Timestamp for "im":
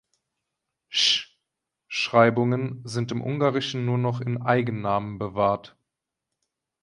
3.11-3.21